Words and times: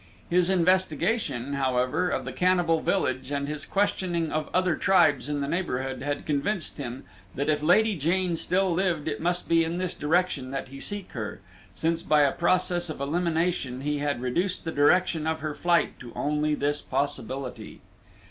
His 0.31 0.49
investigation, 0.49 1.53
however, 1.53 2.09
of 2.09 2.25
the 2.25 2.33
cannibal 2.33 2.79
village 2.81 3.29
and 3.29 3.47
his 3.47 3.65
questioning 3.67 4.31
of 4.31 4.49
other 4.51 4.75
tribes 4.75 5.29
in 5.29 5.41
the 5.41 5.47
neighborhood 5.47 6.01
had 6.01 6.25
convinced 6.25 6.79
him 6.79 7.03
that 7.35 7.49
if 7.49 7.61
Lady 7.61 7.95
Jane 7.95 8.35
still 8.35 8.73
lived 8.73 9.07
it 9.07 9.21
must 9.21 9.47
be 9.47 9.63
in 9.63 9.77
this 9.77 9.93
direction 9.93 10.49
that 10.49 10.69
he 10.69 10.79
seek 10.79 11.11
her, 11.11 11.39
since 11.75 12.01
by 12.01 12.21
a 12.21 12.31
process 12.31 12.89
of 12.89 12.99
elimination 12.99 13.81
he 13.81 13.99
had 13.99 14.23
reduced 14.23 14.65
the 14.65 14.71
direction 14.71 15.27
of 15.27 15.41
her 15.41 15.53
flight 15.53 15.99
to 15.99 16.11
only 16.15 16.55
this 16.55 16.81
possibility. 16.81 17.81